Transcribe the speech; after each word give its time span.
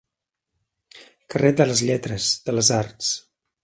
Carnet 1.35 1.61
de 1.61 1.69
les 1.71 1.85
lletres, 1.91 2.35
de 2.49 2.59
les 2.61 2.77
arts. 2.85 3.17